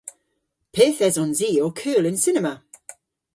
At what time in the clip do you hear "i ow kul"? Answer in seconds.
1.49-2.05